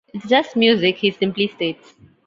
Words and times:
"It's 0.15 0.27
just 0.27 0.55
music," 0.55 0.97
he 0.97 1.11
simply 1.11 1.45
states. 1.47 1.93